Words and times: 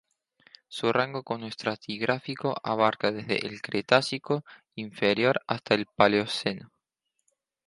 Su 0.67 0.91
rango 0.91 1.21
cronoestratigráfico 1.21 2.55
abarca 2.63 3.11
desde 3.11 3.45
el 3.45 3.61
Cretácico 3.61 4.43
inferior 4.73 5.43
hasta 5.45 5.75
el 5.75 5.85
Paleoceno. 5.85 6.71